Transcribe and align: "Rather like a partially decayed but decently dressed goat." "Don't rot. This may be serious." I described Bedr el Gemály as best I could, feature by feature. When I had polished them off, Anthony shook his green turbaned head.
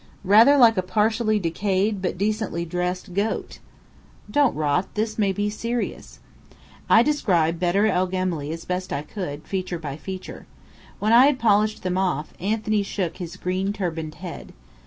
"Rather 0.23 0.57
like 0.57 0.77
a 0.77 0.81
partially 0.81 1.37
decayed 1.37 2.01
but 2.01 2.17
decently 2.17 2.65
dressed 2.65 3.13
goat." 3.13 3.59
"Don't 4.31 4.55
rot. 4.55 4.87
This 4.95 5.19
may 5.19 5.31
be 5.31 5.47
serious." 5.47 6.19
I 6.89 7.03
described 7.03 7.59
Bedr 7.59 7.85
el 7.85 8.07
Gemály 8.07 8.51
as 8.51 8.65
best 8.65 8.91
I 8.91 9.03
could, 9.03 9.43
feature 9.47 9.77
by 9.77 9.97
feature. 9.97 10.47
When 10.97 11.13
I 11.13 11.27
had 11.27 11.37
polished 11.37 11.83
them 11.83 11.99
off, 11.99 12.33
Anthony 12.39 12.81
shook 12.81 13.17
his 13.17 13.37
green 13.37 13.73
turbaned 13.73 14.15
head. 14.15 14.53